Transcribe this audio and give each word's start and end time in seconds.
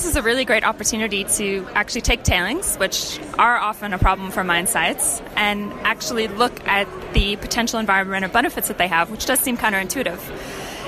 this 0.00 0.08
is 0.08 0.16
a 0.16 0.22
really 0.22 0.46
great 0.46 0.64
opportunity 0.64 1.24
to 1.24 1.68
actually 1.74 2.00
take 2.00 2.22
tailings, 2.22 2.76
which 2.76 3.20
are 3.38 3.58
often 3.58 3.92
a 3.92 3.98
problem 3.98 4.30
for 4.30 4.42
mine 4.42 4.66
sites, 4.66 5.20
and 5.36 5.70
actually 5.82 6.26
look 6.26 6.66
at 6.66 6.88
the 7.12 7.36
potential 7.36 7.78
environmental 7.78 8.30
benefits 8.30 8.68
that 8.68 8.78
they 8.78 8.88
have, 8.88 9.10
which 9.10 9.26
does 9.26 9.38
seem 9.40 9.58
counterintuitive. 9.58 10.18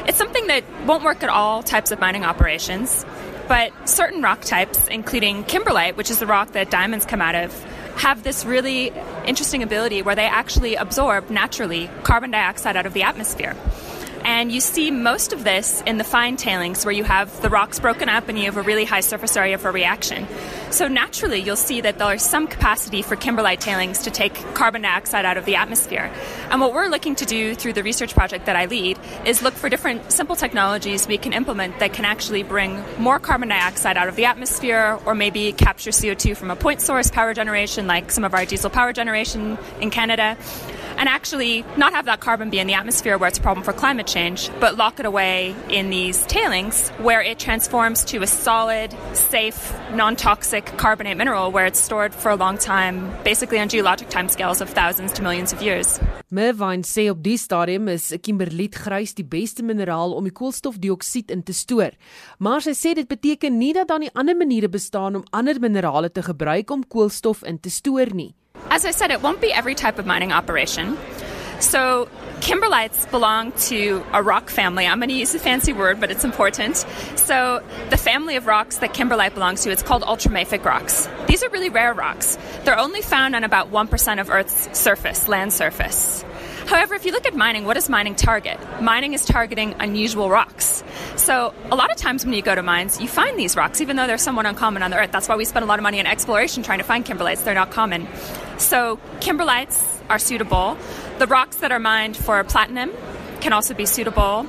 It's 0.08 0.16
something 0.16 0.46
that 0.46 0.64
won't 0.86 1.04
work 1.04 1.22
at 1.22 1.28
all 1.28 1.62
types 1.62 1.90
of 1.90 2.00
mining 2.00 2.24
operations, 2.24 3.04
but 3.48 3.70
certain 3.86 4.22
rock 4.22 4.40
types, 4.40 4.88
including 4.88 5.44
kimberlite, 5.44 5.96
which 5.96 6.10
is 6.10 6.18
the 6.18 6.26
rock 6.26 6.52
that 6.52 6.70
diamonds 6.70 7.04
come 7.04 7.20
out 7.20 7.34
of, 7.34 7.52
have 7.96 8.22
this 8.22 8.46
really 8.46 8.94
interesting 9.26 9.62
ability 9.62 10.00
where 10.00 10.14
they 10.14 10.24
actually 10.24 10.74
absorb 10.76 11.28
naturally 11.28 11.90
carbon 12.02 12.30
dioxide 12.30 12.78
out 12.78 12.86
of 12.86 12.94
the 12.94 13.02
atmosphere. 13.02 13.54
And 14.24 14.52
you 14.52 14.60
see 14.60 14.90
most 14.90 15.32
of 15.32 15.44
this 15.44 15.82
in 15.86 15.98
the 15.98 16.04
fine 16.04 16.36
tailings 16.36 16.84
where 16.84 16.92
you 16.92 17.04
have 17.04 17.42
the 17.42 17.48
rocks 17.48 17.80
broken 17.80 18.08
up 18.08 18.28
and 18.28 18.38
you 18.38 18.44
have 18.44 18.56
a 18.56 18.62
really 18.62 18.84
high 18.84 19.00
surface 19.00 19.36
area 19.36 19.58
for 19.58 19.72
reaction. 19.72 20.26
So 20.70 20.88
naturally, 20.88 21.40
you'll 21.40 21.56
see 21.56 21.80
that 21.80 21.98
there's 21.98 22.22
some 22.22 22.46
capacity 22.46 23.02
for 23.02 23.16
kimberlite 23.16 23.58
tailings 23.60 24.02
to 24.02 24.10
take 24.10 24.34
carbon 24.54 24.82
dioxide 24.82 25.24
out 25.24 25.36
of 25.36 25.44
the 25.44 25.56
atmosphere. 25.56 26.10
And 26.50 26.60
what 26.60 26.72
we're 26.72 26.88
looking 26.88 27.14
to 27.16 27.24
do 27.24 27.54
through 27.54 27.72
the 27.72 27.82
research 27.82 28.14
project 28.14 28.46
that 28.46 28.56
I 28.56 28.66
lead 28.66 28.98
is 29.26 29.42
look 29.42 29.54
for 29.54 29.68
different 29.68 30.12
simple 30.12 30.36
technologies 30.36 31.06
we 31.06 31.18
can 31.18 31.32
implement 31.32 31.78
that 31.80 31.92
can 31.92 32.04
actually 32.04 32.42
bring 32.42 32.82
more 32.98 33.18
carbon 33.18 33.48
dioxide 33.48 33.96
out 33.96 34.08
of 34.08 34.16
the 34.16 34.24
atmosphere 34.24 34.98
or 35.04 35.14
maybe 35.14 35.52
capture 35.52 35.90
CO2 35.90 36.36
from 36.36 36.50
a 36.50 36.56
point 36.56 36.80
source 36.80 37.10
power 37.10 37.34
generation 37.34 37.86
like 37.86 38.10
some 38.10 38.24
of 38.24 38.34
our 38.34 38.44
diesel 38.44 38.70
power 38.70 38.92
generation 38.92 39.58
in 39.80 39.90
Canada 39.90 40.36
and 40.96 41.08
actually 41.08 41.64
not 41.76 41.92
have 41.92 42.04
that 42.06 42.20
carbon 42.20 42.50
be 42.50 42.58
in 42.58 42.66
the 42.66 42.74
atmosphere 42.74 43.18
where 43.18 43.28
it's 43.28 43.38
a 43.38 43.42
problem 43.42 43.64
for 43.64 43.72
climate 43.72 44.06
change, 44.12 44.50
but 44.60 44.76
lock 44.76 45.00
it 45.00 45.06
away 45.06 45.54
in 45.68 45.90
these 45.90 46.26
tailings 46.26 46.90
where 47.00 47.22
it 47.22 47.38
transforms 47.38 48.04
to 48.04 48.22
a 48.22 48.26
solid, 48.26 48.94
safe, 49.14 49.72
non 49.94 50.16
toxic 50.16 50.64
carbonate 50.76 51.16
mineral 51.16 51.50
where 51.52 51.66
it's 51.66 51.80
stored 51.80 52.14
for 52.14 52.30
a 52.30 52.36
long 52.36 52.58
time, 52.58 53.10
basically 53.24 53.58
on 53.58 53.68
geologic 53.68 54.08
timescales 54.10 54.60
of 54.60 54.68
thousands 54.70 55.12
to 55.12 55.22
millions 55.22 55.52
of 55.52 55.62
years. 55.62 56.00
Mervyn 56.32 56.82
sê 56.82 57.10
op 57.10 57.18
die 57.20 57.36
stadium 57.36 57.88
is 57.92 58.06
kimberliet 58.24 58.76
grys 58.84 59.12
die 59.14 59.24
beste 59.24 59.62
mineraal 59.62 60.14
om 60.16 60.24
die 60.24 60.32
koolstofdioksied 60.32 61.30
in 61.30 61.42
te 61.44 61.52
stoor. 61.52 61.92
Maar 62.38 62.64
sy 62.64 62.72
sê 62.72 62.94
dit 62.96 63.08
beteken 63.08 63.58
nie 63.60 63.74
dat 63.76 63.90
daar 63.92 64.00
nie 64.00 64.12
ander 64.16 64.36
maniere 64.36 64.72
bestaan 64.72 65.20
om 65.20 65.26
ander 65.30 65.60
minerale 65.60 66.08
te 66.08 66.24
gebruik 66.24 66.70
om 66.72 66.86
koolstof 66.88 67.44
in 67.44 67.60
te 67.60 67.70
stoor 67.70 68.14
nie. 68.16 68.32
As 68.70 68.86
I 68.86 68.92
said, 68.92 69.10
it 69.10 69.20
won't 69.20 69.40
be 69.40 69.52
every 69.52 69.74
type 69.74 69.98
of 69.98 70.06
mining 70.06 70.32
operation. 70.32 70.96
So, 71.62 72.08
kimberlites 72.40 73.08
belong 73.12 73.52
to 73.52 74.04
a 74.12 74.20
rock 74.20 74.50
family. 74.50 74.84
I'm 74.84 74.98
going 74.98 75.10
to 75.10 75.14
use 75.14 75.32
a 75.32 75.38
fancy 75.38 75.72
word, 75.72 76.00
but 76.00 76.10
it's 76.10 76.24
important. 76.24 76.76
So, 77.14 77.62
the 77.90 77.96
family 77.96 78.34
of 78.34 78.46
rocks 78.46 78.78
that 78.78 78.92
kimberlite 78.94 79.34
belongs 79.34 79.62
to, 79.62 79.70
it's 79.70 79.82
called 79.82 80.02
ultramafic 80.02 80.64
rocks. 80.64 81.08
These 81.28 81.44
are 81.44 81.48
really 81.50 81.68
rare 81.68 81.94
rocks. 81.94 82.36
They're 82.64 82.78
only 82.78 83.00
found 83.00 83.36
on 83.36 83.44
about 83.44 83.70
1% 83.70 84.20
of 84.20 84.28
Earth's 84.28 84.76
surface, 84.76 85.28
land 85.28 85.52
surface. 85.52 86.24
However, 86.66 86.94
if 86.96 87.06
you 87.06 87.12
look 87.12 87.26
at 87.26 87.36
mining, 87.36 87.64
what 87.64 87.74
does 87.74 87.88
mining 87.88 88.16
target? 88.16 88.58
Mining 88.80 89.12
is 89.14 89.24
targeting 89.24 89.76
unusual 89.78 90.28
rocks. 90.28 90.82
So, 91.14 91.54
a 91.70 91.76
lot 91.76 91.92
of 91.92 91.96
times 91.96 92.24
when 92.24 92.34
you 92.34 92.42
go 92.42 92.56
to 92.56 92.62
mines, 92.62 93.00
you 93.00 93.06
find 93.06 93.38
these 93.38 93.54
rocks, 93.54 93.80
even 93.80 93.94
though 93.94 94.08
they're 94.08 94.18
somewhat 94.18 94.46
uncommon 94.46 94.82
on 94.82 94.90
the 94.90 94.98
earth. 94.98 95.12
That's 95.12 95.28
why 95.28 95.36
we 95.36 95.44
spend 95.44 95.62
a 95.62 95.68
lot 95.68 95.78
of 95.78 95.84
money 95.84 96.00
on 96.00 96.06
exploration 96.06 96.64
trying 96.64 96.78
to 96.78 96.84
find 96.84 97.04
kimberlites. 97.04 97.44
They're 97.44 97.54
not 97.54 97.70
common. 97.70 98.08
So, 98.62 99.00
kimberlites 99.18 99.82
are 100.08 100.20
suitable. 100.20 100.78
The 101.18 101.26
rocks 101.26 101.56
that 101.56 101.72
are 101.72 101.80
mined 101.80 102.16
for 102.16 102.42
platinum 102.44 102.92
can 103.40 103.52
also 103.52 103.74
be 103.74 103.86
suitable. 103.86 104.46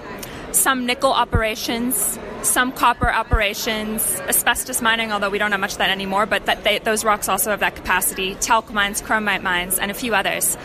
Some 0.52 0.86
nickel 0.86 1.12
operations, 1.12 2.20
some 2.44 2.72
copper 2.72 3.12
operations, 3.12 4.22
asbestos 4.28 4.84
mining, 4.84 5.12
although 5.12 5.32
we 5.32 5.40
don't 5.40 5.52
have 5.52 5.60
much 5.60 5.74
of 5.74 5.78
that 5.80 5.90
anymore, 5.90 6.28
but 6.28 6.46
that 6.46 6.64
they, 6.64 6.78
those 6.78 7.04
rocks 7.04 7.28
also 7.28 7.50
have 7.50 7.62
that 7.62 7.76
capacity, 7.76 8.36
talc 8.36 8.72
mines, 8.72 9.02
chromite 9.02 9.42
mines, 9.42 9.80
and 9.80 9.90
a 9.90 9.96
few 9.96 10.14
others. 10.14 10.58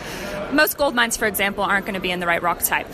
Most 0.53 0.77
gold 0.77 0.93
mines, 0.93 1.17
for 1.17 1.25
example, 1.25 1.63
aren't 1.63 1.87
going 1.87 1.95
to 1.95 1.99
be 1.99 2.11
in 2.11 2.19
the 2.19 2.27
right 2.27 2.43
rock 2.43 2.59
type. 2.59 2.87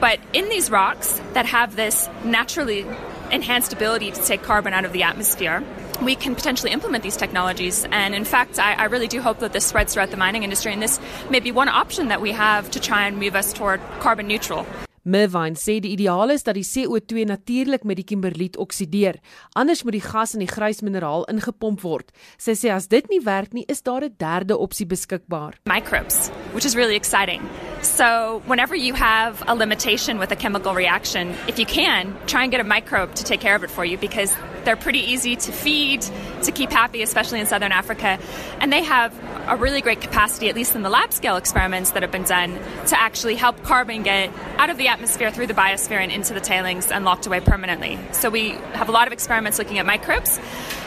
But 0.00 0.20
in 0.34 0.50
these 0.50 0.70
rocks 0.70 1.18
that 1.32 1.46
have 1.46 1.76
this 1.76 2.10
naturally 2.24 2.84
enhanced 3.32 3.72
ability 3.72 4.10
to 4.10 4.22
take 4.22 4.42
carbon 4.42 4.74
out 4.74 4.84
of 4.84 4.92
the 4.92 5.02
atmosphere, 5.02 5.64
we 6.02 6.14
can 6.14 6.34
potentially 6.34 6.72
implement 6.72 7.02
these 7.02 7.16
technologies. 7.16 7.86
And 7.90 8.14
in 8.14 8.24
fact, 8.24 8.58
I, 8.58 8.74
I, 8.74 8.84
really 8.84 9.08
do 9.08 9.20
hope 9.20 9.38
that 9.40 9.52
this 9.52 9.66
spreads 9.66 9.94
throughout 9.94 10.10
the 10.10 10.16
mining 10.16 10.42
industry. 10.42 10.72
And 10.72 10.82
this 10.82 11.00
may 11.30 11.40
be 11.40 11.52
one 11.52 11.68
option 11.68 12.08
that 12.08 12.20
we 12.20 12.32
have 12.32 12.70
to 12.72 12.80
try 12.80 13.06
and 13.06 13.18
move 13.18 13.34
us 13.34 13.52
toward 13.52 13.80
carbon 14.00 14.26
neutral. 14.26 14.66
Mervine 15.04 15.52
sê 15.60 15.80
die 15.84 15.92
ideaal 15.92 16.30
is 16.32 16.46
dat 16.46 16.56
die 16.56 16.64
CO2 16.64 17.26
natuurlik 17.28 17.82
met 17.84 17.98
die 18.00 18.06
kimberliet 18.08 18.56
oksideer. 18.56 19.18
Anders 19.52 19.82
moet 19.84 19.98
die 19.98 20.04
gas 20.04 20.32
in 20.32 20.40
die 20.40 20.48
grys 20.48 20.80
mineraal 20.80 21.26
ingepomp 21.28 21.82
word. 21.84 22.08
Sy 22.40 22.54
sê 22.56 22.72
as 22.72 22.88
dit 22.88 23.04
nie 23.12 23.20
werk 23.20 23.52
nie, 23.52 23.66
is 23.68 23.82
daar 23.84 24.04
'n 24.04 24.14
derde 24.16 24.56
opsie 24.56 24.86
beskikbaar. 24.86 25.60
Microbes, 25.66 26.30
which 26.54 26.64
is 26.64 26.74
really 26.74 26.96
exciting. 26.96 27.42
So, 27.82 28.40
whenever 28.46 28.74
you 28.74 28.94
have 28.94 29.44
a 29.46 29.54
limitation 29.54 30.18
with 30.18 30.32
a 30.32 30.36
chemical 30.36 30.72
reaction, 30.72 31.34
if 31.48 31.58
you 31.58 31.66
can, 31.66 32.16
try 32.26 32.42
and 32.42 32.50
get 32.50 32.60
a 32.60 32.64
microbe 32.64 33.14
to 33.14 33.24
take 33.24 33.40
care 33.40 33.56
of 33.56 33.62
it 33.62 33.70
for 33.70 33.84
you 33.84 33.98
because 33.98 34.34
they're 34.64 34.76
pretty 34.76 35.00
easy 35.00 35.36
to 35.36 35.52
feed, 35.52 36.02
to 36.42 36.52
keep 36.52 36.70
happy, 36.70 37.02
especially 37.02 37.40
in 37.40 37.46
southern 37.46 37.72
Africa. 37.72 38.18
And 38.60 38.72
they 38.72 38.82
have 38.82 39.14
a 39.46 39.56
really 39.56 39.80
great 39.80 40.00
capacity, 40.00 40.48
at 40.48 40.54
least 40.54 40.74
in 40.74 40.82
the 40.82 40.90
lab 40.90 41.12
scale 41.12 41.36
experiments 41.36 41.90
that 41.92 42.02
have 42.02 42.10
been 42.10 42.24
done, 42.24 42.58
to 42.86 42.98
actually 42.98 43.34
help 43.34 43.62
carbon 43.62 44.02
get 44.02 44.30
out 44.58 44.70
of 44.70 44.78
the 44.78 44.88
atmosphere 44.88 45.30
through 45.30 45.46
the 45.46 45.54
biosphere 45.54 45.98
and 45.98 46.10
into 46.10 46.32
the 46.32 46.40
tailings 46.40 46.90
and 46.90 47.04
locked 47.04 47.26
away 47.26 47.40
permanently. 47.40 47.98
So 48.12 48.30
we 48.30 48.50
have 48.72 48.88
a 48.88 48.92
lot 48.92 49.06
of 49.06 49.12
experiments 49.12 49.58
looking 49.58 49.78
at 49.78 49.86
microbes. 49.86 50.40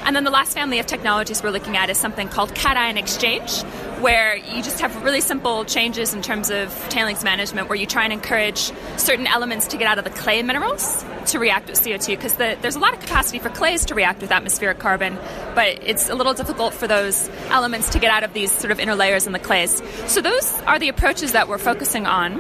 And 0.04 0.16
then 0.16 0.24
the 0.24 0.32
last 0.32 0.54
family 0.54 0.80
of 0.80 0.86
technologies 0.86 1.44
we're 1.44 1.52
looking 1.52 1.78
at 1.78 1.90
is 1.90 1.98
something 1.98 2.30
called 2.30 2.56
cation 2.56 2.98
exchange, 2.98 3.64
where 4.02 4.36
you 4.36 4.62
just 4.62 4.80
have 4.80 5.04
really 5.04 5.22
simple 5.22 5.66
changes 5.66 6.14
in 6.14 6.22
terms 6.22 6.50
of 6.50 6.72
tailings 6.90 7.24
management, 7.24 7.70
where 7.70 7.78
you 7.78 7.86
try 7.86 8.04
and 8.04 8.14
encourage 8.14 8.72
certain 8.98 9.28
elements 9.28 9.68
to 9.68 9.78
get 9.78 9.88
out 9.88 9.98
of 9.98 10.04
the 10.04 10.10
clay 10.10 10.44
minerals 10.44 11.04
to 11.28 11.40
react 11.40 11.68
with 11.70 11.80
CO2, 11.82 12.08
because 12.08 12.36
the, 12.36 12.58
there's 12.62 12.76
a 12.76 12.80
lot 12.80 12.94
of 12.94 13.00
capacity 13.00 13.40
for 13.40 13.50
clays 13.50 13.86
to 13.86 13.96
react 13.96 14.22
with 14.22 14.32
atmospheric 14.32 14.80
carbon, 14.80 15.18
but 15.56 15.80
it's 15.84 16.10
a 16.10 16.16
little 16.16 16.34
difficult 16.34 16.74
for 16.74 16.88
those 16.88 17.30
elements 17.50 17.90
to 17.90 18.00
get 18.00 18.12
out 18.12 18.24
of 18.24 18.34
these 18.34 18.52
sort 18.52 18.72
of 18.72 18.80
inner 18.80 18.96
layers 18.96 19.28
in 19.28 19.34
the 19.34 19.40
clays. 19.40 19.82
So 20.06 20.22
those 20.22 20.62
are 20.62 20.80
the 20.80 20.90
approaches 20.90 21.34
that 21.34 21.48
we're 21.48 21.58
focusing 21.58 22.06
on 22.06 22.40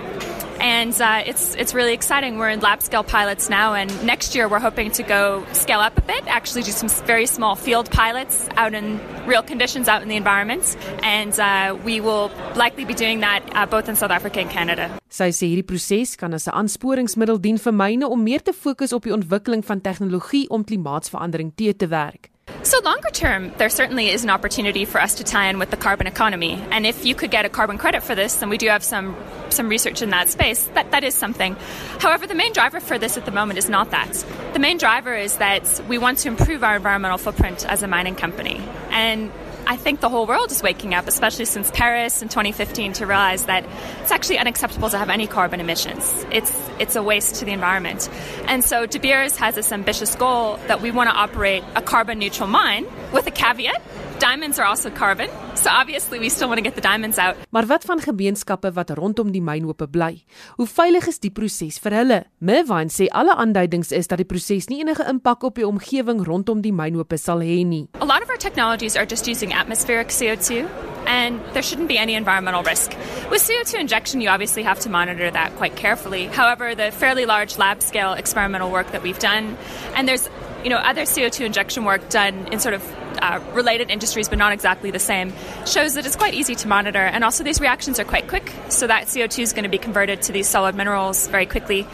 and 0.59 1.00
uh, 1.01 1.23
it's 1.25 1.56
it's 1.56 1.73
really 1.73 1.94
exciting. 1.94 2.38
We're 2.38 2.50
in 2.50 2.59
lab 2.59 2.81
scale 2.81 3.03
pilots 3.03 3.50
now, 3.50 3.73
and 3.73 3.90
next 4.06 4.35
year 4.35 4.47
we're 4.47 4.59
hoping 4.59 4.91
to 4.91 5.03
go 5.03 5.45
scale 5.53 5.79
up 5.79 5.97
a 5.97 6.01
bit. 6.01 6.25
Actually, 6.28 6.63
do 6.63 6.72
some 6.72 6.90
very 7.06 7.25
small 7.25 7.56
field 7.56 7.90
pilots 7.91 8.47
out 8.56 8.73
in 8.73 9.00
real 9.25 9.44
conditions 9.44 9.88
out 9.88 10.01
in 10.01 10.09
the 10.09 10.16
environment, 10.16 10.78
and 11.03 11.40
uh, 11.40 11.78
we 11.84 12.00
will 12.00 12.31
likely 12.56 12.85
be 12.85 12.94
doing 12.94 13.22
that 13.22 13.41
uh, 13.53 13.66
both 13.66 13.90
in 13.90 13.95
South 13.95 14.12
Africa 14.12 14.40
and 14.40 14.50
Canada. 14.50 14.90
Sy 15.09 15.31
sê 15.31 15.47
hierdie 15.47 15.66
proses 15.66 16.16
kan 16.16 16.34
as 16.34 16.47
'n 16.47 16.53
aansporingsmiddel 16.53 17.41
dien 17.41 17.57
vir 17.57 17.74
myne 17.74 18.06
om 18.07 18.24
meer 18.24 18.44
te 18.44 18.53
fokus 18.53 18.94
op 18.94 19.03
die 19.03 19.13
ontwikkeling 19.13 19.63
van 19.66 19.81
tegnologie 19.81 20.50
om 20.50 20.63
klimaatsverandering 20.63 21.53
te 21.56 21.74
te 21.74 21.88
werk. 21.88 22.29
So, 22.68 22.82
longer 22.84 23.10
term, 23.14 23.54
there 23.56 23.70
certainly 23.70 24.10
is 24.10 24.26
an 24.26 24.30
opportunity 24.30 24.84
for 24.84 25.00
us 25.00 25.16
to 25.16 25.24
tie 25.24 25.48
in 25.48 25.58
with 25.58 25.72
the 25.72 25.78
carbon 25.78 26.06
economy. 26.06 26.62
And 26.70 26.86
if 26.86 27.06
you 27.06 27.16
could 27.16 27.32
get 27.32 27.46
a 27.46 27.50
carbon 27.50 27.78
credit 27.78 28.04
for 28.04 28.14
this, 28.14 28.36
then 28.36 28.50
we 28.50 28.58
do 28.58 28.68
have 28.68 28.84
some, 28.84 29.16
some 29.50 29.70
research 29.70 30.02
in 30.02 30.10
that 30.10 30.28
space. 30.28 30.66
That, 30.74 30.92
that 30.92 31.06
is 31.06 31.16
something. 31.16 31.56
However, 32.00 32.28
the 32.28 32.36
main 32.36 32.52
driver 32.52 32.82
for 32.82 32.98
this 32.98 33.16
at 33.16 33.24
the 33.24 33.32
moment 33.32 33.58
is 33.58 33.70
not 33.70 33.92
that. 33.92 34.12
The 34.52 34.60
main 34.60 34.78
driver 34.78 35.16
is 35.16 35.38
that 35.38 35.82
we 35.88 35.98
want 35.98 36.18
to 36.20 36.28
improve 36.28 36.62
our 36.62 36.76
environmental 36.76 37.18
footprint 37.18 37.66
as 37.66 37.84
a 37.84 37.88
mining 37.88 38.16
company. 38.16 38.62
And 38.90 39.32
I 39.70 39.76
think 39.76 40.00
the 40.00 40.08
whole 40.08 40.26
world 40.26 40.50
is 40.52 40.64
waking 40.64 40.94
up, 40.94 41.10
especially 41.10 41.44
since 41.44 41.70
Paris 41.72 42.22
in 42.22 42.30
2015, 42.30 42.94
to 42.94 43.06
realize 43.06 43.46
that 43.48 43.66
it's 44.02 44.12
actually 44.14 44.38
unacceptable 44.38 44.90
to 44.90 44.98
have 44.98 45.10
any 45.10 45.28
carbon 45.28 45.60
emissions. 45.60 46.26
It's 46.32 46.58
it's 46.80 46.96
a 46.96 47.04
waste 47.04 47.36
to 47.36 47.46
the 47.46 47.52
environment. 47.52 48.10
And 48.46 48.64
so 48.64 48.86
De 48.86 48.98
Beers 48.98 49.36
has 49.36 49.56
this 49.56 49.74
ambitious 49.74 50.16
goal 50.16 50.56
that 50.68 50.82
we 50.82 50.90
want 50.90 51.10
to 51.10 51.16
operate 51.16 51.66
a 51.76 51.82
carbon 51.82 52.18
neutral 52.18 52.48
mine 52.48 52.88
with 53.12 53.28
a 53.28 53.31
caveat. 53.31 53.81
Diamonds 54.19 54.58
are 54.58 54.66
also 54.66 54.90
carbon, 54.90 55.30
so 55.57 55.69
obviously 55.69 56.19
we 56.19 56.30
still 56.30 56.48
want 56.48 56.59
to 56.59 56.63
get 56.63 56.75
the 56.75 56.81
diamonds 56.81 57.18
out. 57.18 57.36
Maar 57.50 57.65
wat 57.65 57.83
van 57.83 58.00
gemeenskappe 58.00 58.71
wat 58.74 58.89
rondom 58.89 59.31
die 59.31 59.42
mynhope 59.42 59.88
bly? 59.89 60.24
Hoe 60.56 60.68
veilig 60.68 61.07
is 61.07 61.19
die 61.19 61.31
proses 61.31 61.80
vir 61.83 61.98
hulle? 61.98 62.19
Mervyn 62.39 62.92
sê 62.94 63.09
alle 63.12 63.36
aanduidings 63.36 63.92
is 63.92 64.07
dat 64.07 64.21
die 64.21 64.27
proses 64.30 64.69
nie 64.69 64.81
enige 64.83 65.07
impak 65.09 65.44
op 65.44 65.57
die 65.57 65.68
omgewing 65.68 66.24
rondom 66.25 66.62
die 66.62 66.74
mynhope 66.74 67.18
sal 67.18 67.42
hê 67.42 67.63
nie. 67.65 67.88
A 68.01 68.06
lot 68.06 68.21
of 68.21 68.30
our 68.30 68.38
technologies 68.38 68.95
are 68.95 69.06
just 69.06 69.27
using 69.27 69.54
atmospheric 69.54 70.09
CO2 70.13 70.68
and 71.07 71.42
there 71.54 71.63
shouldn't 71.63 71.88
be 71.88 71.98
any 71.98 72.15
environmental 72.15 72.63
risk. 72.63 72.92
With 73.31 73.42
CO2 73.42 73.80
injection, 73.80 74.21
you 74.21 74.30
obviously 74.30 74.63
have 74.63 74.80
to 74.81 74.89
monitor 74.89 75.31
that 75.31 75.56
quite 75.56 75.75
carefully. 75.75 76.27
However, 76.27 76.75
the 76.75 76.92
fairly 76.92 77.25
large 77.25 77.57
lab 77.57 77.81
scale 77.81 78.13
experimental 78.13 78.69
work 78.69 78.92
that 78.92 79.01
we've 79.01 79.19
done, 79.19 79.57
and 79.95 80.07
there's 80.07 80.30
you 80.63 80.69
know 80.69 80.77
other 80.77 81.03
CO2 81.03 81.45
injection 81.45 81.86
work 81.86 82.10
done 82.10 82.48
in 82.51 82.60
sort 82.60 82.74
of 82.74 82.83
uh, 83.22 83.40
related 83.54 83.90
industries, 83.90 84.30
but 84.30 84.38
not 84.38 84.54
exactly 84.54 84.92
the 84.92 85.00
same, 85.00 85.34
shows 85.66 85.96
that 85.96 86.06
it's 86.06 86.16
quite 86.16 86.34
easy 86.34 86.56
to 86.56 86.68
monitor. 86.68 87.00
And 87.00 87.24
also, 87.24 87.44
these 87.44 87.60
reactions 87.60 88.00
are 88.00 88.06
quite 88.06 88.28
quick, 88.28 88.52
so 88.69 88.88
that 88.88 89.08
CO2 89.08 89.40
is 89.40 89.54
going 89.54 89.64
to 89.64 89.69
be 89.69 89.78
converted 89.78 90.22
to 90.24 90.31
these 90.31 90.48
solid 90.48 90.75
minerals 90.75 91.28
very 91.28 91.46
quickly. 91.46 91.88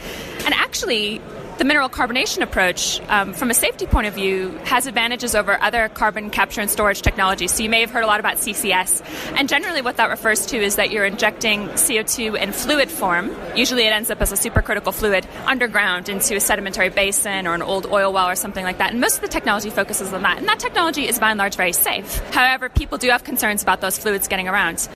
And 0.45 0.53
actually, 0.53 1.21
The 1.57 1.65
mineral 1.65 1.87
carbonation 1.87 2.41
approach, 2.41 2.99
um, 3.09 3.33
from 3.33 3.51
a 3.51 3.53
safety 3.53 3.85
point 3.85 4.07
of 4.07 4.15
view, 4.15 4.49
has 4.63 4.87
advantages 4.87 5.35
over 5.35 5.61
other 5.61 5.87
carbon 5.87 6.31
capture 6.31 6.61
and 6.61 6.69
storage 6.69 7.03
technologies. 7.03 7.53
So 7.53 7.61
you 7.61 7.69
may 7.69 7.81
have 7.81 7.91
heard 7.91 8.03
a 8.03 8.07
lot 8.07 8.19
about 8.19 8.37
CCS. 8.37 9.03
And 9.37 9.47
generally, 9.47 9.81
what 9.81 9.97
that 9.97 10.09
refers 10.09 10.47
to 10.47 10.57
is 10.57 10.77
that 10.77 10.89
you're 10.89 11.05
injecting 11.05 11.67
CO2 11.69 12.41
in 12.41 12.51
fluid 12.53 12.89
form. 12.89 13.35
Usually, 13.55 13.85
it 13.85 13.93
ends 13.93 14.09
up 14.09 14.19
as 14.21 14.31
a 14.31 14.35
supercritical 14.35 14.93
fluid 14.93 15.27
underground 15.45 16.09
into 16.09 16.35
a 16.35 16.39
sedimentary 16.39 16.89
basin 16.89 17.45
or 17.45 17.53
an 17.53 17.61
old 17.61 17.85
oil 17.85 18.11
well 18.11 18.27
or 18.27 18.35
something 18.35 18.63
like 18.63 18.79
that. 18.79 18.91
And 18.91 18.99
most 18.99 19.15
of 19.15 19.21
the 19.21 19.27
technology 19.27 19.69
focuses 19.69 20.11
on 20.11 20.23
that. 20.23 20.39
And 20.39 20.47
that 20.47 20.59
technology 20.59 21.07
is 21.07 21.19
by 21.19 21.29
and 21.29 21.37
large 21.37 21.55
very 21.55 21.73
safe. 21.73 22.17
However, 22.31 22.67
people 22.67 22.97
do 22.97 23.09
have 23.09 23.23
concerns 23.23 23.61
about 23.61 23.79
those 23.79 23.97
fluids 23.97 24.27
getting 24.27 24.47
around. 24.47 24.89